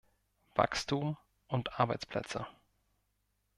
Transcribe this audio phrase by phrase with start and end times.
[0.55, 1.15] Wachstum
[1.45, 2.47] und Arbeitsplätze.